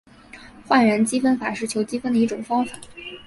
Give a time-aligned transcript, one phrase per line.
[0.65, 2.75] 换元积分法是求积分的一种方法。